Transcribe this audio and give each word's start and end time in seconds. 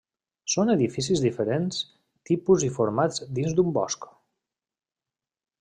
Són 0.53 0.71
edificis 0.75 1.21
diferents 1.25 1.83
tipus 2.31 2.67
i 2.71 2.73
formats 2.81 3.23
dins 3.41 3.55
d'un 3.61 3.73
bosc. 3.79 4.13